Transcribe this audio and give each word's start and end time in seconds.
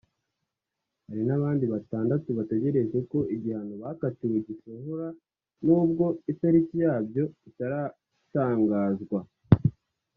hari 1.07 1.23
n’abandi 1.27 1.65
batandatu 1.73 2.27
bagitegereje 2.37 2.97
ko 3.11 3.19
igihano 3.35 3.73
bakatiwe 3.83 4.37
gisohora 4.47 5.07
nubwo 5.65 6.05
itariki 6.31 6.75
yabyo 6.83 7.23
itaratangazwa 7.49 9.19